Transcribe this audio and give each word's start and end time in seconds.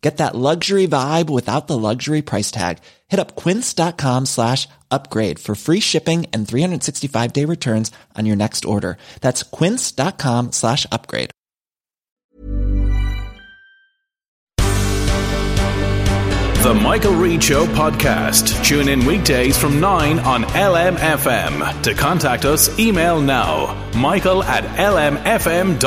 Get 0.00 0.16
that 0.16 0.34
luxury 0.34 0.86
vibe 0.88 1.28
without 1.28 1.66
the 1.66 1.76
luxury 1.76 2.22
price 2.22 2.50
tag. 2.50 2.78
Hit 3.08 3.20
up 3.20 3.36
quince.com 3.36 4.24
slash 4.26 4.66
upgrade 4.90 5.38
for 5.38 5.54
free 5.54 5.80
shipping 5.80 6.26
and 6.32 6.48
365 6.48 7.32
day 7.32 7.44
returns 7.44 7.92
on 8.16 8.24
your 8.26 8.36
next 8.36 8.64
order. 8.64 8.96
That's 9.20 9.42
quince.com 9.42 10.52
slash 10.52 10.86
upgrade. 10.90 11.30
The 16.62 16.74
Michael 16.74 17.14
Reade 17.14 17.42
Show 17.42 17.64
podcast. 17.66 18.62
Tune 18.62 18.90
in 18.90 19.06
weekdays 19.06 19.56
from 19.56 19.80
9 19.80 20.18
on 20.18 20.44
LMFM. 20.44 21.82
To 21.82 21.94
contact 21.94 22.44
us, 22.44 22.78
email 22.78 23.18
now 23.18 23.74
michael 23.94 24.42
at 24.42 24.64
lmfm.ie. 24.76 25.80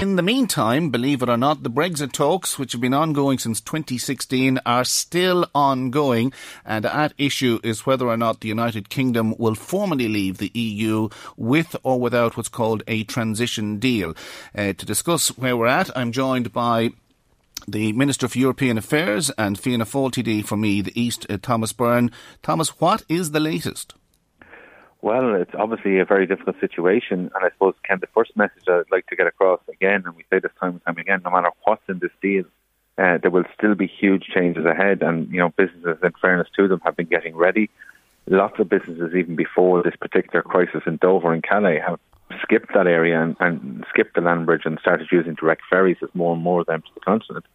In 0.00 0.16
the 0.16 0.22
meantime, 0.22 0.88
believe 0.88 1.20
it 1.20 1.28
or 1.28 1.36
not, 1.36 1.62
the 1.62 1.68
Brexit 1.68 2.12
talks, 2.12 2.58
which 2.58 2.72
have 2.72 2.80
been 2.80 2.94
ongoing 2.94 3.38
since 3.38 3.60
2016, 3.60 4.58
are 4.64 4.82
still 4.82 5.44
ongoing. 5.54 6.32
And 6.64 6.86
at 6.86 7.12
issue 7.18 7.60
is 7.62 7.84
whether 7.84 8.08
or 8.08 8.16
not 8.16 8.40
the 8.40 8.48
United 8.48 8.88
Kingdom 8.88 9.34
will 9.36 9.54
formally 9.54 10.08
leave 10.08 10.38
the 10.38 10.50
EU 10.54 11.10
with 11.36 11.76
or 11.82 12.00
without 12.00 12.38
what's 12.38 12.48
called 12.48 12.82
a 12.88 13.04
transition 13.04 13.78
deal. 13.78 14.14
Uh, 14.56 14.72
to 14.72 14.86
discuss 14.86 15.36
where 15.36 15.54
we're 15.54 15.66
at, 15.66 15.94
I'm 15.94 16.12
joined 16.12 16.50
by 16.50 16.92
the 17.68 17.92
Minister 17.92 18.26
for 18.26 18.38
European 18.38 18.78
Affairs 18.78 19.28
and 19.36 19.60
Fianna 19.60 19.84
Fáil 19.84 20.10
TD 20.10 20.46
for 20.46 20.56
Meath 20.56 20.88
East, 20.94 21.26
uh, 21.28 21.36
Thomas 21.42 21.74
Byrne. 21.74 22.10
Thomas, 22.42 22.80
what 22.80 23.02
is 23.10 23.32
the 23.32 23.40
latest? 23.40 23.92
Well, 25.02 25.34
it's 25.34 25.54
obviously 25.54 25.98
a 25.98 26.04
very 26.04 26.26
difficult 26.26 26.60
situation, 26.60 27.30
and 27.34 27.44
I 27.44 27.48
suppose, 27.50 27.74
Ken, 27.84 28.00
the 28.00 28.06
first 28.08 28.36
message 28.36 28.64
I'd 28.68 28.90
like 28.90 29.06
to 29.06 29.16
get 29.16 29.26
across 29.26 29.60
again, 29.72 30.02
and 30.04 30.14
we 30.14 30.24
say 30.30 30.40
this 30.40 30.52
time 30.60 30.72
and 30.72 30.84
time 30.84 30.98
again, 30.98 31.22
no 31.24 31.30
matter 31.30 31.50
what's 31.64 31.82
in 31.88 32.00
this 32.00 32.10
deal, 32.20 32.44
uh, 32.98 33.16
there 33.16 33.30
will 33.30 33.44
still 33.56 33.74
be 33.74 33.86
huge 33.86 34.24
changes 34.24 34.66
ahead, 34.66 35.02
and 35.02 35.30
you 35.30 35.38
know, 35.38 35.48
businesses, 35.56 35.96
in 36.02 36.12
fairness 36.20 36.48
to 36.56 36.68
them, 36.68 36.80
have 36.84 36.96
been 36.96 37.06
getting 37.06 37.34
ready. 37.34 37.70
Lots 38.26 38.60
of 38.60 38.68
businesses, 38.68 39.14
even 39.14 39.36
before 39.36 39.82
this 39.82 39.96
particular 39.96 40.42
crisis 40.42 40.82
in 40.86 40.98
Dover 40.98 41.32
and 41.32 41.42
Calais, 41.42 41.80
have 41.80 41.98
skipped 42.42 42.74
that 42.74 42.86
area 42.86 43.22
and, 43.22 43.36
and 43.40 43.84
skipped 43.88 44.14
the 44.14 44.20
land 44.20 44.44
bridge 44.44 44.62
and 44.66 44.78
started 44.80 45.08
using 45.10 45.34
direct 45.34 45.62
ferries 45.70 45.96
as 46.02 46.10
more 46.12 46.34
and 46.34 46.42
more 46.42 46.60
of 46.60 46.66
them 46.66 46.82
to 46.82 46.88
the 46.94 47.00
continent. 47.00 47.46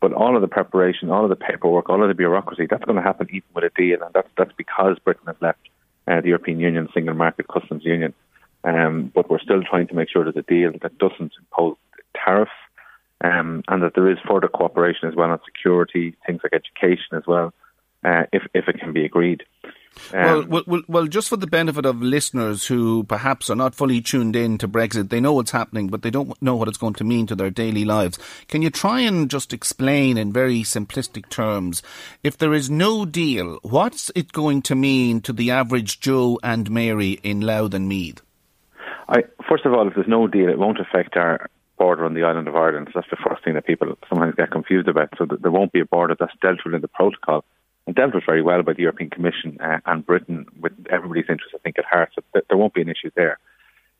But 0.00 0.12
all 0.12 0.34
of 0.34 0.42
the 0.42 0.48
preparation, 0.48 1.10
all 1.10 1.22
of 1.22 1.30
the 1.30 1.36
paperwork, 1.36 1.88
all 1.88 2.02
of 2.02 2.08
the 2.08 2.14
bureaucracy, 2.14 2.66
that's 2.68 2.84
going 2.84 2.96
to 2.96 3.02
happen 3.02 3.28
even 3.30 3.48
with 3.54 3.64
a 3.64 3.70
deal, 3.76 4.02
and 4.02 4.12
that's 4.12 4.28
that's 4.36 4.52
because 4.56 4.98
Britain 4.98 5.26
has 5.28 5.36
left 5.40 5.60
uh, 6.06 6.20
the 6.20 6.28
European 6.28 6.60
Union, 6.60 6.88
Single 6.94 7.14
Market 7.14 7.48
Customs 7.48 7.84
Union. 7.84 8.14
Um, 8.62 9.10
but 9.14 9.30
we're 9.30 9.38
still 9.38 9.62
trying 9.62 9.86
to 9.88 9.94
make 9.94 10.10
sure 10.10 10.24
there's 10.24 10.36
a 10.36 10.42
deal 10.42 10.72
that 10.82 10.98
doesn't 10.98 11.32
impose 11.38 11.76
tariffs, 12.14 12.50
um, 13.22 13.62
and 13.68 13.82
that 13.82 13.94
there 13.94 14.10
is 14.10 14.18
further 14.28 14.48
cooperation 14.48 15.08
as 15.08 15.14
well 15.14 15.30
on 15.30 15.40
security, 15.44 16.14
things 16.26 16.40
like 16.42 16.52
education 16.52 17.16
as 17.16 17.26
well, 17.26 17.54
uh, 18.04 18.24
if 18.32 18.42
if 18.54 18.68
it 18.68 18.78
can 18.78 18.92
be 18.92 19.04
agreed. 19.04 19.44
Um, 20.12 20.48
well, 20.48 20.62
well, 20.66 20.82
well, 20.88 21.06
just 21.06 21.28
for 21.28 21.36
the 21.36 21.46
benefit 21.46 21.84
of 21.84 22.02
listeners 22.02 22.66
who 22.66 23.04
perhaps 23.04 23.50
are 23.50 23.56
not 23.56 23.74
fully 23.74 24.00
tuned 24.00 24.34
in 24.34 24.58
to 24.58 24.68
Brexit, 24.68 25.08
they 25.08 25.20
know 25.20 25.32
what's 25.32 25.50
happening, 25.50 25.88
but 25.88 26.02
they 26.02 26.10
don't 26.10 26.40
know 26.42 26.56
what 26.56 26.68
it's 26.68 26.78
going 26.78 26.94
to 26.94 27.04
mean 27.04 27.26
to 27.26 27.34
their 27.34 27.50
daily 27.50 27.84
lives. 27.84 28.18
Can 28.48 28.62
you 28.62 28.70
try 28.70 29.00
and 29.00 29.30
just 29.30 29.52
explain 29.52 30.16
in 30.16 30.32
very 30.32 30.62
simplistic 30.62 31.28
terms, 31.28 31.82
if 32.22 32.38
there 32.38 32.54
is 32.54 32.70
no 32.70 33.04
deal, 33.04 33.58
what's 33.62 34.10
it 34.14 34.32
going 34.32 34.62
to 34.62 34.74
mean 34.74 35.20
to 35.22 35.32
the 35.32 35.50
average 35.50 36.00
Joe 36.00 36.38
and 36.42 36.70
Mary 36.70 37.20
in 37.22 37.40
Louth 37.40 37.74
and 37.74 37.88
Meath? 37.88 38.22
I, 39.08 39.24
first 39.48 39.66
of 39.66 39.74
all, 39.74 39.88
if 39.88 39.94
there's 39.94 40.08
no 40.08 40.28
deal, 40.28 40.48
it 40.48 40.58
won't 40.58 40.80
affect 40.80 41.16
our 41.16 41.48
border 41.78 42.04
on 42.04 42.14
the 42.14 42.22
island 42.22 42.46
of 42.46 42.54
Ireland. 42.54 42.88
So 42.92 43.00
that's 43.00 43.10
the 43.10 43.28
first 43.28 43.42
thing 43.42 43.54
that 43.54 43.66
people 43.66 43.96
sometimes 44.08 44.34
get 44.34 44.50
confused 44.50 44.88
about. 44.88 45.08
So 45.18 45.26
there 45.26 45.50
won't 45.50 45.72
be 45.72 45.80
a 45.80 45.86
border 45.86 46.16
that's 46.18 46.34
dealt 46.40 46.60
with 46.64 46.74
in 46.74 46.80
the 46.80 46.88
protocol 46.88 47.44
dealt 47.94 48.14
with 48.14 48.24
very 48.26 48.42
well 48.42 48.62
by 48.62 48.72
the 48.72 48.82
European 48.82 49.10
Commission 49.10 49.58
uh, 49.60 49.78
and 49.86 50.04
Britain 50.04 50.46
with 50.60 50.72
everybody's 50.90 51.28
interest, 51.28 51.54
I 51.54 51.58
think, 51.58 51.78
at 51.78 51.84
heart. 51.84 52.10
So 52.14 52.22
th- 52.32 52.44
there 52.48 52.58
won't 52.58 52.74
be 52.74 52.82
an 52.82 52.88
issue 52.88 53.10
there. 53.14 53.38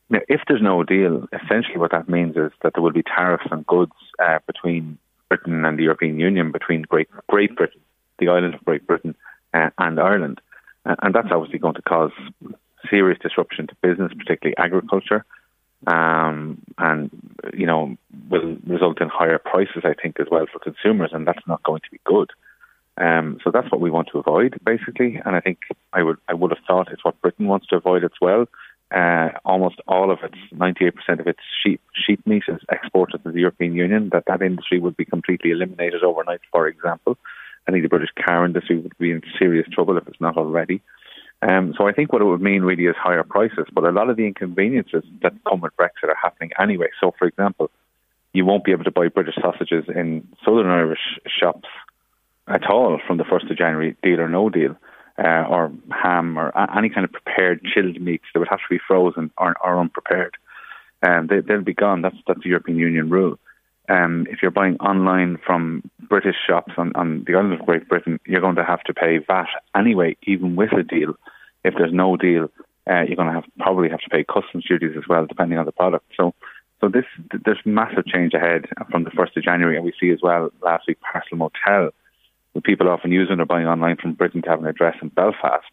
Now, 0.08 0.20
if 0.28 0.40
there's 0.48 0.62
no 0.62 0.82
deal, 0.82 1.26
essentially 1.32 1.78
what 1.78 1.92
that 1.92 2.08
means 2.08 2.36
is 2.36 2.50
that 2.62 2.74
there 2.74 2.82
will 2.82 2.92
be 2.92 3.02
tariffs 3.02 3.46
on 3.50 3.62
goods 3.62 3.92
uh, 4.18 4.40
between 4.46 4.98
Britain 5.28 5.64
and 5.64 5.78
the 5.78 5.84
European 5.84 6.18
Union, 6.18 6.50
between 6.50 6.82
Great, 6.82 7.08
Great 7.28 7.54
Britain, 7.54 7.80
the 8.18 8.28
island 8.28 8.54
of 8.54 8.64
Great 8.64 8.86
Britain, 8.86 9.14
uh, 9.54 9.70
and 9.78 10.00
Ireland. 10.00 10.40
Uh, 10.84 10.96
and 11.02 11.14
that's 11.14 11.28
obviously 11.30 11.60
going 11.60 11.76
to 11.76 11.82
cause 11.82 12.12
serious 12.90 13.18
disruption 13.20 13.68
to 13.68 13.74
business, 13.82 14.12
particularly 14.16 14.56
agriculture, 14.58 15.24
um, 15.86 16.60
and, 16.78 17.10
you 17.54 17.66
know, 17.66 17.96
will 18.28 18.56
result 18.66 19.00
in 19.00 19.08
higher 19.08 19.38
prices, 19.38 19.82
I 19.84 19.94
think, 19.94 20.18
as 20.18 20.26
well 20.30 20.46
for 20.52 20.58
consumers, 20.58 21.10
and 21.12 21.26
that's 21.26 21.46
not 21.46 21.62
going 21.62 21.80
to 21.80 21.90
be 21.90 22.00
good. 22.04 22.30
Um, 23.00 23.38
so 23.42 23.50
that's 23.50 23.70
what 23.72 23.80
we 23.80 23.90
want 23.90 24.08
to 24.12 24.18
avoid, 24.18 24.60
basically. 24.64 25.20
And 25.24 25.34
I 25.34 25.40
think 25.40 25.58
I 25.92 26.02
would 26.02 26.18
I 26.28 26.34
would 26.34 26.50
have 26.50 26.64
thought 26.66 26.92
it's 26.92 27.04
what 27.04 27.20
Britain 27.22 27.46
wants 27.46 27.66
to 27.68 27.76
avoid 27.76 28.04
as 28.04 28.10
well. 28.20 28.46
Uh, 28.94 29.30
almost 29.44 29.76
all 29.86 30.10
of 30.10 30.18
its, 30.24 30.36
98% 30.52 31.20
of 31.20 31.26
its 31.28 31.38
sheep 31.62 31.80
sheep 31.94 32.26
meat 32.26 32.42
is 32.48 32.60
exported 32.70 33.22
to 33.24 33.30
the 33.30 33.40
European 33.40 33.74
Union. 33.74 34.10
That 34.12 34.24
that 34.26 34.42
industry 34.42 34.80
would 34.80 34.96
be 34.98 35.06
completely 35.06 35.50
eliminated 35.50 36.04
overnight. 36.04 36.40
For 36.52 36.68
example, 36.68 37.16
I 37.66 37.70
think 37.70 37.84
the 37.84 37.88
British 37.88 38.10
car 38.22 38.44
industry 38.44 38.78
would 38.78 38.98
be 38.98 39.12
in 39.12 39.22
serious 39.38 39.66
trouble 39.72 39.96
if 39.96 40.06
it's 40.06 40.20
not 40.20 40.36
already. 40.36 40.82
Um, 41.40 41.72
so 41.78 41.88
I 41.88 41.92
think 41.92 42.12
what 42.12 42.20
it 42.20 42.26
would 42.26 42.42
mean 42.42 42.62
really 42.62 42.84
is 42.84 42.96
higher 42.98 43.22
prices. 43.22 43.64
But 43.72 43.84
a 43.84 43.92
lot 43.92 44.10
of 44.10 44.18
the 44.18 44.26
inconveniences 44.26 45.04
that 45.22 45.32
come 45.48 45.62
with 45.62 45.74
Brexit 45.78 46.10
are 46.10 46.18
happening 46.22 46.50
anyway. 46.60 46.88
So, 47.00 47.14
for 47.18 47.26
example, 47.26 47.70
you 48.34 48.44
won't 48.44 48.64
be 48.64 48.72
able 48.72 48.84
to 48.84 48.90
buy 48.90 49.08
British 49.08 49.36
sausages 49.40 49.84
in 49.88 50.28
Southern 50.44 50.66
Irish 50.66 51.18
shops 51.26 51.68
at 52.50 52.68
all 52.68 52.98
from 53.06 53.18
the 53.18 53.24
1st 53.24 53.50
of 53.50 53.56
January, 53.56 53.96
deal 54.02 54.20
or 54.20 54.28
no 54.28 54.50
deal, 54.50 54.76
uh, 55.18 55.44
or 55.48 55.72
ham 55.90 56.38
or 56.38 56.52
any 56.76 56.88
kind 56.88 57.04
of 57.04 57.12
prepared 57.12 57.62
chilled 57.64 58.00
meats. 58.00 58.24
They 58.32 58.38
would 58.38 58.48
have 58.48 58.60
to 58.60 58.74
be 58.74 58.80
frozen 58.86 59.30
or, 59.38 59.54
or 59.62 59.80
unprepared. 59.80 60.36
Um, 61.02 61.28
they, 61.28 61.40
will 61.40 61.62
be 61.62 61.74
gone. 61.74 62.02
That's, 62.02 62.16
that's 62.26 62.42
the 62.42 62.48
European 62.48 62.78
Union 62.78 63.10
rule. 63.10 63.38
Um, 63.88 64.26
if 64.30 64.38
you're 64.40 64.50
buying 64.50 64.76
online 64.76 65.38
from 65.44 65.90
British 66.08 66.36
shops 66.46 66.72
on, 66.76 66.92
on 66.94 67.24
the 67.26 67.34
island 67.34 67.54
of 67.54 67.66
Great 67.66 67.88
Britain, 67.88 68.20
you're 68.26 68.40
going 68.40 68.56
to 68.56 68.64
have 68.64 68.82
to 68.84 68.94
pay 68.94 69.18
VAT 69.18 69.48
anyway, 69.74 70.16
even 70.22 70.54
with 70.54 70.72
a 70.72 70.82
deal. 70.82 71.14
If 71.64 71.74
there's 71.76 71.92
no 71.92 72.16
deal, 72.16 72.50
uh, 72.88 73.02
you're 73.02 73.16
going 73.16 73.28
to 73.28 73.34
have 73.34 73.44
probably 73.58 73.88
have 73.88 74.00
to 74.00 74.08
pay 74.08 74.24
customs 74.24 74.64
duties 74.66 74.96
as 74.96 75.08
well, 75.08 75.26
depending 75.26 75.58
on 75.58 75.66
the 75.66 75.72
product. 75.72 76.04
So, 76.16 76.34
so 76.80 76.88
this 76.88 77.04
there's 77.44 77.58
massive 77.64 78.06
change 78.06 78.32
ahead 78.32 78.66
from 78.90 79.04
the 79.04 79.10
first 79.10 79.36
of 79.36 79.42
January, 79.42 79.76
and 79.76 79.84
we 79.84 79.92
see 80.00 80.10
as 80.10 80.20
well 80.22 80.50
last 80.62 80.86
week 80.86 80.98
Parcel 81.00 81.36
Motel 81.36 81.90
the 82.54 82.60
people 82.60 82.88
often 82.88 83.12
use 83.12 83.28
when 83.28 83.40
are 83.40 83.46
buying 83.46 83.66
online 83.66 83.96
from 83.96 84.14
Britain 84.14 84.42
to 84.42 84.50
have 84.50 84.60
an 84.60 84.66
address 84.66 84.96
in 85.02 85.08
Belfast, 85.08 85.66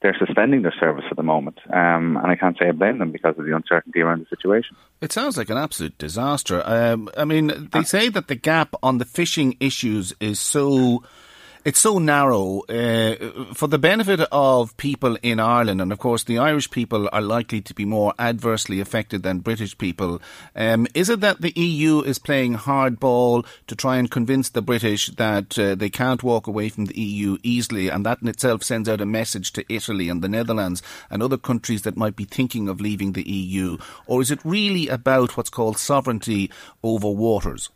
they're 0.00 0.16
suspending 0.18 0.62
their 0.62 0.74
service 0.78 1.04
at 1.10 1.16
the 1.16 1.22
moment. 1.22 1.58
Um, 1.72 2.16
and 2.16 2.26
I 2.26 2.36
can't 2.36 2.56
say 2.58 2.68
I 2.68 2.72
blame 2.72 2.98
them 2.98 3.10
because 3.10 3.34
of 3.38 3.44
the 3.44 3.56
uncertainty 3.56 4.00
around 4.00 4.20
the 4.20 4.36
situation. 4.36 4.76
It 5.00 5.12
sounds 5.12 5.36
like 5.36 5.50
an 5.50 5.56
absolute 5.56 5.98
disaster. 5.98 6.62
Um, 6.64 7.10
I 7.16 7.24
mean, 7.24 7.68
they 7.72 7.82
say 7.82 8.08
that 8.10 8.28
the 8.28 8.36
gap 8.36 8.74
on 8.82 8.98
the 8.98 9.04
fishing 9.04 9.56
issues 9.58 10.14
is 10.20 10.38
so 10.38 11.02
it's 11.68 11.80
so 11.80 11.98
narrow. 11.98 12.60
Uh, 12.60 13.52
for 13.52 13.66
the 13.66 13.78
benefit 13.78 14.20
of 14.32 14.74
people 14.78 15.18
in 15.22 15.38
Ireland, 15.38 15.82
and 15.82 15.92
of 15.92 15.98
course 15.98 16.24
the 16.24 16.38
Irish 16.38 16.70
people 16.70 17.10
are 17.12 17.20
likely 17.20 17.60
to 17.60 17.74
be 17.74 17.84
more 17.84 18.14
adversely 18.18 18.80
affected 18.80 19.22
than 19.22 19.40
British 19.40 19.76
people, 19.76 20.22
um, 20.56 20.86
is 20.94 21.10
it 21.10 21.20
that 21.20 21.42
the 21.42 21.52
EU 21.60 22.00
is 22.00 22.18
playing 22.18 22.54
hardball 22.54 23.44
to 23.66 23.76
try 23.76 23.98
and 23.98 24.10
convince 24.10 24.48
the 24.48 24.62
British 24.62 25.08
that 25.16 25.58
uh, 25.58 25.74
they 25.74 25.90
can't 25.90 26.22
walk 26.22 26.46
away 26.46 26.70
from 26.70 26.86
the 26.86 26.98
EU 26.98 27.36
easily, 27.42 27.90
and 27.90 28.06
that 28.06 28.22
in 28.22 28.28
itself 28.28 28.62
sends 28.62 28.88
out 28.88 29.02
a 29.02 29.06
message 29.06 29.52
to 29.52 29.66
Italy 29.68 30.08
and 30.08 30.22
the 30.22 30.28
Netherlands 30.30 30.82
and 31.10 31.22
other 31.22 31.36
countries 31.36 31.82
that 31.82 31.98
might 31.98 32.16
be 32.16 32.24
thinking 32.24 32.70
of 32.70 32.80
leaving 32.80 33.12
the 33.12 33.28
EU? 33.28 33.76
Or 34.06 34.22
is 34.22 34.30
it 34.30 34.40
really 34.42 34.88
about 34.88 35.36
what's 35.36 35.50
called 35.50 35.76
sovereignty 35.76 36.50
over 36.82 37.10
waters? 37.10 37.68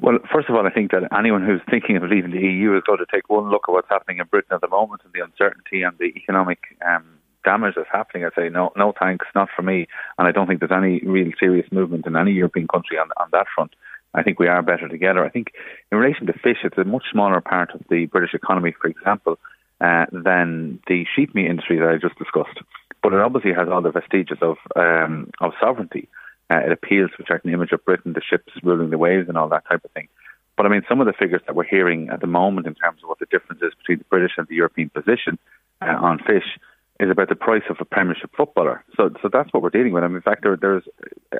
Well, 0.00 0.18
first 0.32 0.48
of 0.48 0.54
all, 0.54 0.66
I 0.66 0.70
think 0.70 0.92
that 0.92 1.08
anyone 1.16 1.44
who's 1.44 1.60
thinking 1.68 1.96
of 1.96 2.04
leaving 2.04 2.30
the 2.30 2.40
EU 2.40 2.72
has 2.72 2.84
got 2.86 2.96
to 2.96 3.06
take 3.12 3.28
one 3.28 3.50
look 3.50 3.64
at 3.68 3.72
what's 3.72 3.88
happening 3.88 4.18
in 4.18 4.26
Britain 4.26 4.52
at 4.54 4.60
the 4.60 4.68
moment 4.68 5.02
and 5.04 5.12
the 5.12 5.24
uncertainty 5.24 5.82
and 5.82 5.98
the 5.98 6.12
economic 6.16 6.60
um, 6.86 7.04
damage 7.44 7.74
that's 7.76 7.88
happening. 7.90 8.24
I 8.24 8.30
say 8.36 8.48
no, 8.48 8.72
no 8.76 8.92
thanks, 8.98 9.26
not 9.34 9.48
for 9.54 9.62
me. 9.62 9.88
And 10.16 10.28
I 10.28 10.32
don't 10.32 10.46
think 10.46 10.60
there's 10.60 10.70
any 10.70 11.00
real 11.00 11.32
serious 11.40 11.66
movement 11.72 12.06
in 12.06 12.16
any 12.16 12.32
European 12.32 12.68
country 12.68 12.96
on, 12.96 13.08
on 13.16 13.28
that 13.32 13.46
front. 13.52 13.72
I 14.14 14.22
think 14.22 14.38
we 14.38 14.46
are 14.46 14.62
better 14.62 14.88
together. 14.88 15.24
I 15.24 15.30
think 15.30 15.52
in 15.90 15.98
relation 15.98 16.26
to 16.26 16.32
fish, 16.32 16.58
it's 16.62 16.78
a 16.78 16.84
much 16.84 17.04
smaller 17.10 17.40
part 17.40 17.74
of 17.74 17.82
the 17.90 18.06
British 18.06 18.34
economy, 18.34 18.74
for 18.80 18.88
example, 18.88 19.38
uh, 19.80 20.06
than 20.12 20.80
the 20.86 21.04
sheep 21.14 21.34
meat 21.34 21.46
industry 21.46 21.78
that 21.78 21.88
I 21.88 21.96
just 21.96 22.18
discussed. 22.18 22.58
But 23.02 23.12
it 23.12 23.20
obviously 23.20 23.52
has 23.52 23.68
all 23.68 23.82
the 23.82 23.90
vestiges 23.90 24.38
of 24.42 24.56
um, 24.76 25.30
of 25.40 25.52
sovereignty. 25.60 26.08
Uh, 26.50 26.56
it 26.56 26.72
appeals 26.72 27.10
to 27.16 27.22
a 27.22 27.26
certain 27.26 27.52
image 27.52 27.72
of 27.72 27.84
Britain, 27.84 28.14
the 28.14 28.22
ships 28.22 28.52
ruling 28.62 28.90
the 28.90 28.98
waves 28.98 29.28
and 29.28 29.36
all 29.36 29.48
that 29.48 29.66
type 29.68 29.84
of 29.84 29.90
thing. 29.92 30.08
But 30.56 30.66
I 30.66 30.70
mean, 30.70 30.82
some 30.88 31.00
of 31.00 31.06
the 31.06 31.12
figures 31.12 31.42
that 31.46 31.54
we're 31.54 31.64
hearing 31.64 32.08
at 32.08 32.20
the 32.20 32.26
moment 32.26 32.66
in 32.66 32.74
terms 32.74 33.02
of 33.02 33.08
what 33.08 33.18
the 33.18 33.26
difference 33.26 33.62
is 33.62 33.72
between 33.78 33.98
the 33.98 34.04
British 34.04 34.32
and 34.38 34.46
the 34.48 34.56
European 34.56 34.90
position 34.90 35.38
uh, 35.80 35.94
on 36.00 36.18
fish 36.18 36.58
is 36.98 37.10
about 37.10 37.28
the 37.28 37.36
price 37.36 37.62
of 37.70 37.76
a 37.80 37.84
Premiership 37.84 38.30
footballer. 38.36 38.82
So, 38.96 39.10
so 39.22 39.28
that's 39.32 39.52
what 39.52 39.62
we're 39.62 39.70
dealing 39.70 39.92
with. 39.92 40.02
I 40.02 40.08
mean, 40.08 40.16
in 40.16 40.22
fact, 40.22 40.42
there, 40.42 40.56
there's 40.56 40.82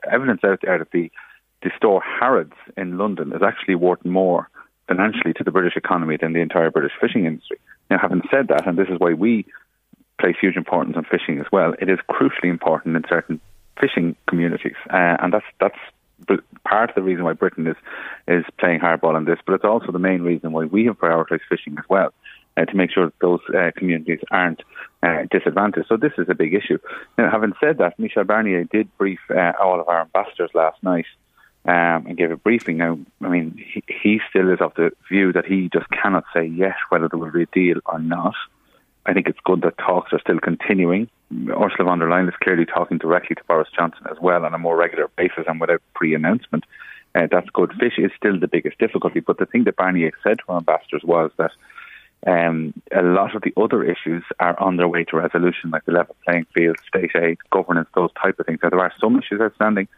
evidence 0.09 0.43
out 0.45 0.61
there 0.63 0.79
that 0.79 0.91
the 0.93 1.11
the 1.63 1.71
store 1.77 2.01
Harrods 2.01 2.55
in 2.77 2.99
London 2.99 3.33
is 3.33 3.43
actually 3.43 3.75
worth 3.75 4.05
more 4.05 4.49
financially 4.87 5.35
to 5.35 5.43
the 5.43 5.51
British 5.51 5.77
economy 5.77 6.17
than 6.17 6.33
the 6.33 6.41
entire 6.41 6.71
British 6.71 6.93
fishing 7.01 7.27
industry. 7.27 7.59
Now, 7.91 7.99
having 8.01 8.23
said 8.31 8.47
that, 8.49 8.67
and 8.67 8.79
this 8.79 8.89
is 8.89 8.99
why 8.99 9.15
we 9.15 9.45
place 10.21 10.37
huge 10.41 10.57
importance 10.57 10.97
on 10.97 11.05
fishing 11.05 11.41
as 11.41 11.47
well, 11.51 11.75
it 11.81 11.89
is 11.89 11.99
crucially 12.09 12.51
important 12.51 12.97
in 12.97 13.05
certain 13.09 13.41
fishing 13.81 14.17
communities, 14.29 14.77
uh, 14.91 15.17
and 15.21 15.33
that's 15.33 15.47
that's 15.61 15.79
part 16.65 16.91
of 16.91 16.95
the 16.97 17.03
reason 17.03 17.25
why 17.25 17.33
Britain 17.33 17.67
is 17.67 17.77
is 18.27 18.45
playing 18.59 18.81
hardball 18.81 19.15
on 19.15 19.25
this. 19.25 19.39
But 19.47 19.55
it's 19.55 19.65
also 19.65 19.93
the 19.93 19.99
main 19.99 20.23
reason 20.23 20.53
why 20.53 20.65
we 20.65 20.85
have 20.87 20.99
prioritised 20.99 21.41
fishing 21.49 21.77
as 21.79 21.85
well. 21.89 22.13
Uh, 22.57 22.65
to 22.65 22.75
make 22.75 22.91
sure 22.91 23.05
that 23.07 23.19
those 23.21 23.39
uh, 23.57 23.71
communities 23.77 24.19
aren't 24.33 24.65
uh, 25.05 25.23
disadvantaged. 25.31 25.87
So 25.89 25.97
this 25.97 26.15
is 26.19 26.29
a 26.29 26.35
big 26.35 26.55
issue. 26.55 26.79
Now, 27.17 27.31
having 27.31 27.53
said 27.61 27.79
that, 27.79 27.97
Michel 28.01 28.25
Barnier 28.25 28.65
did 28.65 28.89
brief 28.99 29.21
uh, 29.31 29.53
all 29.63 29.81
of 29.81 29.89
our 29.89 30.01
ambassadors 30.01 30.51
last 30.55 30.83
night 30.83 31.07
um, 31.67 32.07
and 32.07 32.17
gave 32.17 32.33
a 32.33 32.37
briefing. 32.37 32.79
Now, 32.79 32.99
I 33.23 33.29
mean, 33.29 33.63
he, 33.73 33.85
he 33.87 34.21
still 34.29 34.53
is 34.53 34.61
of 34.61 34.75
the 34.75 34.91
view 35.09 35.33
that 35.35 35.45
he 35.45 35.69
just 35.73 35.89
cannot 35.91 36.25
say 36.35 36.47
yet 36.47 36.75
whether 36.89 37.09
there 37.09 37.19
will 37.19 37.31
be 37.31 37.43
a 37.43 37.47
deal 37.47 37.81
or 37.87 38.01
not. 38.01 38.35
I 39.09 39.15
think 39.15 39.27
it's 39.27 39.41
good 39.43 39.63
that 39.63 39.79
talks 39.79 40.13
are 40.13 40.21
still 40.21 40.39
continuing. 40.39 41.09
Ursula 41.49 41.85
von 41.85 41.99
der 41.99 42.09
Leyen 42.09 42.29
is 42.29 42.35
clearly 42.43 42.67
talking 42.67 42.99
directly 42.99 43.37
to 43.37 43.45
Boris 43.49 43.69
Johnson 43.75 44.07
as 44.11 44.19
well 44.21 44.45
on 44.45 44.53
a 44.53 44.59
more 44.59 44.77
regular 44.77 45.09
basis 45.17 45.45
and 45.49 45.59
without 45.59 45.81
pre-announcement. 45.95 46.65
Uh, 47.15 47.27
that's 47.31 47.49
good. 47.51 47.73
Fish 47.81 47.95
is 47.97 48.11
still 48.15 48.39
the 48.39 48.47
biggest 48.47 48.79
difficulty, 48.79 49.21
but 49.21 49.39
the 49.39 49.47
thing 49.47 49.65
that 49.65 49.77
Barnier 49.77 50.13
said 50.23 50.39
to 50.41 50.45
our 50.49 50.59
ambassadors 50.59 51.03
was 51.05 51.31
that 51.39 51.53
um, 52.27 52.75
a 52.93 53.03
lot 53.03 53.35
of 53.35 53.41
the 53.41 53.55
other 53.57 53.83
issues 53.83 54.25
are 54.41 54.61
on 54.61 54.77
their 54.77 54.89
way 54.89 55.05
to 55.05 55.17
resolution, 55.17 55.71
like 55.71 55.87
the 55.87 55.93
level 55.93 56.15
playing 56.27 56.47
field, 56.53 56.77
state 56.87 57.13
aid, 57.17 57.39
governance, 57.51 57.89
those 57.95 58.11
type 58.23 58.39
of 58.39 58.45
things. 58.45 58.59
Now, 58.63 58.69
there 58.69 58.81
are 58.81 58.93
some 59.01 59.19
issues 59.19 59.41
outstanding, 59.41 59.89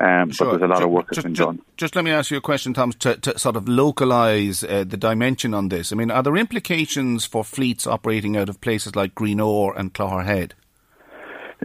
um, 0.00 0.30
sure. 0.30 0.46
But 0.46 0.58
there's 0.58 0.62
a 0.62 0.66
lot 0.66 0.76
just, 0.76 0.84
of 0.84 0.90
work 0.90 1.06
that's 1.08 1.22
been 1.22 1.34
just, 1.34 1.46
done. 1.46 1.62
Just 1.76 1.94
let 1.94 2.04
me 2.04 2.10
ask 2.10 2.30
you 2.30 2.38
a 2.38 2.40
question, 2.40 2.72
Tom, 2.72 2.92
to, 2.92 3.16
to 3.16 3.38
sort 3.38 3.56
of 3.56 3.68
localise 3.68 4.64
uh, 4.64 4.84
the 4.86 4.96
dimension 4.96 5.52
on 5.52 5.68
this. 5.68 5.92
I 5.92 5.96
mean, 5.96 6.10
are 6.10 6.22
there 6.22 6.36
implications 6.36 7.26
for 7.26 7.44
fleets 7.44 7.86
operating 7.86 8.36
out 8.36 8.48
of 8.48 8.60
places 8.62 8.96
like 8.96 9.14
Greenore 9.14 9.78
and 9.78 9.92
Clogherhead? 9.92 10.52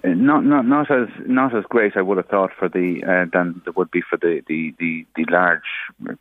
Uh, 0.04 0.10
not 0.10 0.44
not 0.44 0.66
not 0.66 0.92
as 0.92 1.08
not 1.26 1.56
as 1.56 1.64
great 1.70 1.94
I 1.96 2.02
would 2.02 2.18
have 2.18 2.28
thought 2.28 2.52
for 2.60 2.68
the 2.68 3.02
uh, 3.04 3.30
than 3.32 3.62
there 3.64 3.74
would 3.78 3.92
be 3.92 4.02
for 4.02 4.18
the, 4.18 4.42
the, 4.48 4.74
the, 4.78 5.06
the 5.16 5.26
large 5.32 5.62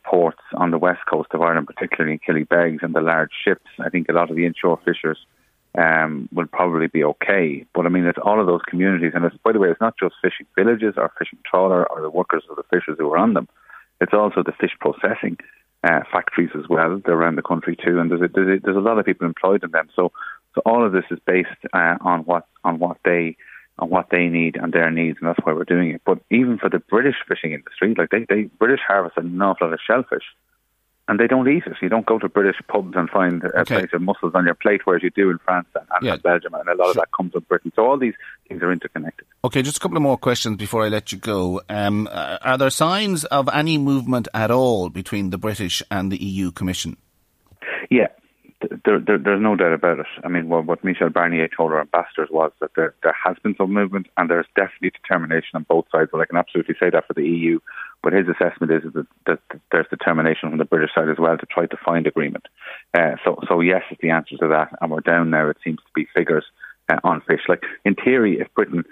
ports 0.05 0.39
on 0.53 0.71
the 0.71 0.77
west 0.77 1.01
coast 1.09 1.29
of 1.33 1.41
Ireland, 1.41 1.67
particularly 1.67 2.13
in 2.13 2.19
Killybegs 2.19 2.81
and 2.81 2.95
the 2.95 3.01
large 3.01 3.31
ships. 3.43 3.67
I 3.79 3.89
think 3.89 4.07
a 4.07 4.13
lot 4.13 4.29
of 4.29 4.37
the 4.37 4.45
inshore 4.45 4.79
fishers 4.85 5.17
um, 5.77 6.29
will 6.31 6.47
probably 6.47 6.87
be 6.87 7.03
okay. 7.03 7.65
But 7.73 7.85
I 7.85 7.89
mean, 7.89 8.05
it's 8.05 8.19
all 8.23 8.39
of 8.39 8.47
those 8.47 8.61
communities, 8.67 9.11
and 9.13 9.25
it's, 9.25 9.35
by 9.43 9.51
the 9.51 9.59
way, 9.59 9.69
it's 9.69 9.81
not 9.81 9.95
just 10.01 10.15
fishing 10.21 10.45
villages 10.55 10.95
or 10.97 11.11
fishing 11.17 11.39
trawler 11.49 11.85
or 11.91 12.01
the 12.01 12.09
workers 12.09 12.43
or 12.49 12.55
the 12.55 12.63
fishers 12.63 12.97
who 12.97 13.11
are 13.11 13.17
on 13.17 13.33
them. 13.33 13.47
It's 14.01 14.13
also 14.13 14.43
the 14.43 14.53
fish 14.59 14.75
processing 14.79 15.37
uh, 15.83 16.01
factories 16.11 16.51
as 16.57 16.67
well. 16.69 17.01
They're 17.05 17.15
around 17.15 17.35
the 17.35 17.41
country 17.41 17.75
too, 17.75 17.99
and 17.99 18.09
there's 18.09 18.21
a, 18.21 18.27
there's 18.33 18.57
a, 18.57 18.61
there's 18.63 18.77
a 18.77 18.81
lot 18.81 18.99
of 18.99 19.05
people 19.05 19.27
employed 19.27 19.63
in 19.63 19.71
them. 19.71 19.89
So, 19.95 20.11
so 20.53 20.61
all 20.65 20.85
of 20.85 20.93
this 20.93 21.05
is 21.11 21.19
based 21.25 21.49
uh, 21.73 21.97
on 22.01 22.21
what 22.21 22.47
on 22.63 22.79
what 22.79 22.97
they 23.03 23.37
on 23.77 23.89
what 23.89 24.07
they 24.09 24.27
need 24.27 24.55
and 24.55 24.71
their 24.71 24.89
needs, 24.89 25.17
and 25.19 25.27
that's 25.27 25.39
why 25.43 25.53
we're 25.53 25.65
doing 25.65 25.91
it. 25.91 26.01
But 26.05 26.19
even 26.31 26.57
for 26.57 26.69
the 26.69 26.79
British 26.79 27.15
fishing 27.27 27.51
industry, 27.51 27.93
like 27.97 28.09
they, 28.09 28.25
they 28.29 28.43
British 28.43 28.79
harvest 28.87 29.17
an 29.17 29.41
awful 29.41 29.67
lot 29.67 29.73
of 29.73 29.79
shellfish 29.85 30.23
and 31.07 31.19
they 31.19 31.27
don't 31.27 31.47
eat 31.47 31.63
it. 31.65 31.73
You 31.81 31.89
don't 31.89 32.05
go 32.05 32.17
to 32.17 32.27
British 32.27 32.55
pubs 32.67 32.93
and 32.95 33.09
find 33.09 33.43
a 33.43 33.61
okay. 33.61 33.75
plate 33.75 33.93
of 33.93 34.01
mussels 34.01 34.33
on 34.33 34.45
your 34.45 34.55
plate, 34.55 34.81
whereas 34.85 35.03
you 35.03 35.11
do 35.11 35.29
in 35.29 35.37
France 35.39 35.67
and, 35.75 35.85
and 35.95 36.05
yeah. 36.05 36.17
Belgium, 36.17 36.53
and 36.55 36.67
a 36.67 36.75
lot 36.75 36.89
of 36.89 36.95
that 36.95 37.09
comes 37.15 37.33
from 37.33 37.43
Britain. 37.47 37.71
So 37.75 37.85
all 37.85 37.97
these 37.97 38.15
things 38.47 38.61
are 38.63 38.71
interconnected. 38.71 39.27
Okay, 39.43 39.61
just 39.61 39.77
a 39.77 39.79
couple 39.79 39.97
of 39.97 40.03
more 40.03 40.17
questions 40.17 40.57
before 40.57 40.83
I 40.83 40.89
let 40.89 41.11
you 41.11 41.17
go. 41.17 41.61
Um, 41.69 42.07
uh, 42.11 42.37
are 42.41 42.57
there 42.57 42.69
signs 42.69 43.23
of 43.25 43.49
any 43.53 43.77
movement 43.77 44.27
at 44.33 44.49
all 44.49 44.89
between 44.89 45.29
the 45.29 45.37
British 45.37 45.83
and 45.91 46.11
the 46.11 46.21
EU 46.21 46.51
Commission? 46.51 46.97
Yeah, 47.89 48.07
there, 48.85 48.99
there, 48.99 49.17
there's 49.17 49.41
no 49.41 49.55
doubt 49.55 49.73
about 49.73 49.99
it. 49.99 50.05
I 50.23 50.27
mean, 50.27 50.49
what, 50.49 50.65
what 50.65 50.83
Michel 50.83 51.09
Barnier 51.09 51.47
told 51.47 51.71
our 51.71 51.81
ambassadors 51.81 52.29
was 52.31 52.51
that 52.59 52.71
there, 52.75 52.93
there 53.03 53.15
has 53.23 53.37
been 53.43 53.55
some 53.55 53.73
movement 53.73 54.07
and 54.17 54.29
there's 54.29 54.47
definitely 54.55 54.91
determination 54.91 55.51
on 55.55 55.65
both 55.67 55.85
sides. 55.91 56.11
Well, 56.11 56.21
I 56.21 56.25
can 56.25 56.37
absolutely 56.37 56.75
say 56.79 56.89
that 56.89 57.07
for 57.07 57.13
the 57.13 57.23
EU. 57.23 57.59
But 58.03 58.13
his 58.13 58.27
assessment 58.27 58.71
is 58.71 58.93
that, 58.93 59.07
that, 59.25 59.39
there's 59.71 59.87
determination 59.89 60.49
from 60.49 60.57
the 60.57 60.65
British 60.65 60.93
side 60.93 61.09
as 61.09 61.17
well 61.17 61.37
to 61.37 61.45
try 61.45 61.65
to 61.65 61.77
find 61.83 62.05
agreement. 62.05 62.45
Uh, 62.93 63.15
so, 63.23 63.39
so 63.47 63.61
yes 63.61 63.83
is 63.91 63.97
the 64.01 64.11
answer 64.11 64.37
to 64.37 64.47
that. 64.47 64.69
And 64.79 64.91
we're 64.91 65.01
down 65.01 65.29
now, 65.29 65.49
it 65.49 65.57
seems 65.63 65.77
to 65.77 65.91
be 65.95 66.07
figures 66.13 66.45
uh, 66.89 66.99
on 67.03 67.21
fish. 67.21 67.41
Like, 67.47 67.63
in 67.83 67.95
theory, 67.95 68.39
if 68.39 68.53
Britain 68.53 68.83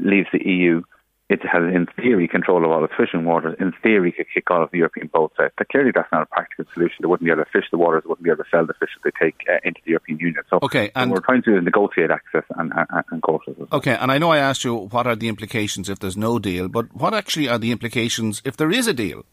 leaves 0.00 0.28
the 0.32 0.46
EU, 0.46 0.82
it 1.28 1.40
has, 1.44 1.62
in 1.74 1.86
theory, 1.96 2.26
control 2.26 2.64
of 2.64 2.70
all 2.70 2.84
its 2.84 2.94
fishing 2.96 3.26
waters. 3.26 3.54
In 3.60 3.72
theory, 3.82 4.12
could 4.12 4.26
kick 4.32 4.50
all 4.50 4.62
of 4.62 4.70
the 4.70 4.78
European 4.78 5.08
boats 5.08 5.34
out. 5.38 5.52
But 5.58 5.68
clearly, 5.68 5.90
that's 5.94 6.10
not 6.10 6.22
a 6.22 6.26
practical 6.26 6.64
solution. 6.72 6.96
They 7.00 7.06
wouldn't 7.06 7.26
be 7.26 7.30
able 7.30 7.44
to 7.44 7.50
fish 7.50 7.66
the 7.70 7.76
waters. 7.76 8.04
They 8.04 8.08
wouldn't 8.08 8.24
be 8.24 8.30
able 8.30 8.44
to 8.44 8.50
sell 8.50 8.64
the 8.64 8.72
fish 8.74 8.88
that 8.96 9.12
they 9.12 9.26
take 9.26 9.36
uh, 9.48 9.58
into 9.62 9.80
the 9.84 9.90
European 9.90 10.18
Union. 10.20 10.42
So, 10.48 10.58
okay, 10.62 10.90
and 10.94 11.10
we're 11.10 11.20
trying 11.20 11.42
to 11.42 11.60
negotiate 11.60 12.10
access 12.10 12.44
and, 12.56 12.72
and, 12.74 13.04
and 13.10 13.22
quotas. 13.22 13.56
Well. 13.58 13.68
Okay, 13.72 13.94
and 13.94 14.10
I 14.10 14.16
know 14.16 14.30
I 14.30 14.38
asked 14.38 14.64
you 14.64 14.74
what 14.74 15.06
are 15.06 15.16
the 15.16 15.28
implications 15.28 15.90
if 15.90 15.98
there's 15.98 16.16
no 16.16 16.38
deal, 16.38 16.68
but 16.68 16.94
what 16.94 17.12
actually 17.12 17.48
are 17.48 17.58
the 17.58 17.72
implications 17.72 18.40
if 18.46 18.56
there 18.56 18.70
is 18.70 18.86
a 18.86 18.94
deal? 18.94 19.26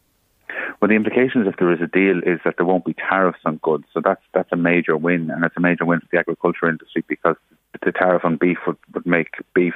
Well, 0.82 0.90
the 0.90 0.96
implications 0.96 1.48
if 1.48 1.56
there 1.58 1.72
is 1.72 1.80
a 1.82 1.88
deal 1.88 2.18
is 2.20 2.42
that 2.44 2.56
there 2.58 2.66
won't 2.66 2.84
be 2.84 2.94
tariffs 2.94 3.40
on 3.46 3.58
goods. 3.64 3.86
So 3.94 4.02
that's 4.04 4.22
that's 4.34 4.52
a 4.52 4.58
major 4.58 4.98
win, 4.98 5.32
and 5.32 5.46
it's 5.46 5.56
a 5.56 5.62
major 5.62 5.86
win 5.86 6.02
for 6.02 6.08
the 6.12 6.20
agriculture 6.20 6.68
industry 6.68 7.06
because 7.08 7.38
the 7.84 7.92
tariff 7.92 8.26
on 8.26 8.38
beef 8.38 8.58
would, 8.68 8.78
would 8.94 9.06
make 9.06 9.30
beef 9.54 9.74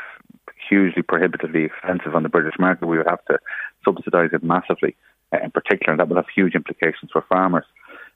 hugely 0.70 1.02
prohibitively 1.02 1.66
expensive 1.66 2.16
on 2.16 2.24
the 2.24 2.30
British 2.30 2.56
market. 2.60 2.86
We 2.86 2.98
would 2.98 3.08
have 3.08 3.24
to 3.26 3.40
subsidise 3.84 4.30
it 4.34 4.44
massively, 4.44 4.96
uh, 5.34 5.40
in 5.44 5.52
particular, 5.52 5.92
and 5.92 6.00
that 6.00 6.08
would 6.08 6.18
have 6.18 6.28
huge 6.34 6.56
implications 6.56 7.12
for 7.12 7.24
farmers. 7.28 7.66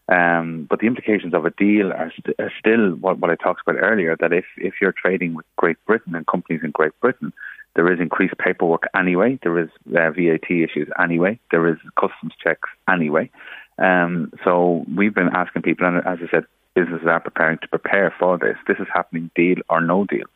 Um, 0.10 0.68
but 0.70 0.80
the 0.80 0.88
implications 0.88 1.34
of 1.34 1.46
a 1.46 1.52
deal 1.52 1.94
are, 1.94 2.12
st- 2.12 2.36
are 2.38 2.52
still 2.60 2.92
what, 2.96 3.20
what 3.20 3.32
I 3.32 3.36
talked 3.36 3.62
about 3.66 3.82
earlier. 3.82 4.18
That 4.20 4.34
if, 4.34 4.46
if 4.58 4.76
you're 4.82 4.92
trading 4.94 5.34
with 5.34 5.46
Great 5.56 5.78
Britain 5.86 6.14
and 6.16 6.28
companies 6.28 6.62
in 6.64 6.72
Great 6.72 6.98
Britain, 7.00 7.32
there 7.76 7.92
is 7.92 8.00
increased 8.00 8.38
paperwork 8.38 8.84
anyway. 8.96 9.40
There 9.42 9.58
is 9.58 9.70
uh, 9.88 10.12
VAT 10.12 10.50
issues 10.50 10.90
anyway. 11.02 11.40
There 11.52 11.68
is 11.68 11.78
customs 12.00 12.34
checks 12.44 12.70
anyway. 12.90 13.32
Um, 13.80 14.32
so 14.44 14.86
we've 14.96 15.16
been 15.16 15.30
asking 15.34 15.64
people, 15.64 15.88
and 15.88 15.98
as 16.06 16.20
I 16.22 16.30
said, 16.30 16.46
businesses 16.76 17.08
are 17.08 17.20
preparing 17.20 17.58
to 17.60 17.68
prepare 17.68 18.14
for 18.20 18.38
this. 18.38 18.58
This 18.68 18.78
is 18.80 18.88
happening, 18.94 19.32
deal 19.36 19.58
or 19.70 19.82
no 19.82 20.06
deal. 20.06 20.28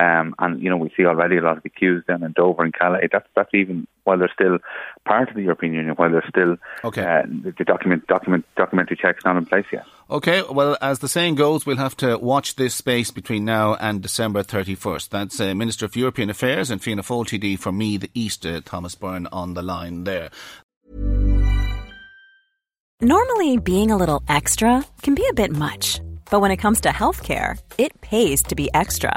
Um, 0.00 0.34
and 0.38 0.62
you 0.62 0.70
know 0.70 0.76
we 0.76 0.92
see 0.96 1.06
already 1.06 1.38
a 1.38 1.42
lot 1.42 1.56
of 1.56 1.62
the 1.62 1.70
queues 1.70 2.04
down 2.06 2.22
in 2.22 2.32
Dover 2.32 2.62
and 2.62 2.74
Calais. 2.74 3.08
That's 3.10 3.26
that's 3.34 3.54
even 3.54 3.86
while 4.04 4.18
they're 4.18 4.30
still 4.32 4.58
part 5.04 5.28
of 5.28 5.34
the 5.34 5.42
European 5.42 5.74
Union, 5.74 5.94
while 5.96 6.10
they're 6.10 6.24
still 6.28 6.56
okay. 6.84 7.02
Uh, 7.02 7.22
the, 7.26 7.54
the 7.58 7.64
document 7.64 8.06
document 8.06 8.44
documentary 8.56 8.96
checks 8.96 9.24
not 9.24 9.36
in 9.36 9.46
place 9.46 9.66
yet. 9.72 9.84
Okay, 10.10 10.42
well 10.50 10.76
as 10.80 11.00
the 11.00 11.08
saying 11.08 11.34
goes, 11.34 11.66
we'll 11.66 11.76
have 11.76 11.96
to 11.98 12.16
watch 12.18 12.56
this 12.56 12.74
space 12.74 13.10
between 13.10 13.44
now 13.44 13.74
and 13.74 14.02
December 14.02 14.42
thirty 14.42 14.74
first. 14.74 15.10
That's 15.10 15.40
uh, 15.40 15.54
Minister 15.54 15.86
of 15.86 15.96
European 15.96 16.30
Affairs 16.30 16.70
and 16.70 16.82
Fianna 16.82 17.02
Fáil 17.02 17.24
TD 17.24 17.58
for 17.58 17.72
Meath 17.72 18.08
East, 18.14 18.46
uh, 18.46 18.60
Thomas 18.64 18.94
Byrne 18.94 19.26
on 19.32 19.54
the 19.54 19.62
line 19.62 20.04
there. 20.04 20.30
Normally, 23.00 23.58
being 23.58 23.90
a 23.90 23.96
little 23.96 24.22
extra 24.28 24.84
can 25.02 25.14
be 25.14 25.26
a 25.30 25.34
bit 25.34 25.52
much, 25.52 26.00
but 26.30 26.40
when 26.40 26.50
it 26.50 26.56
comes 26.56 26.80
to 26.80 26.88
healthcare, 26.88 27.56
it 27.78 28.00
pays 28.00 28.42
to 28.44 28.54
be 28.54 28.68
extra. 28.74 29.16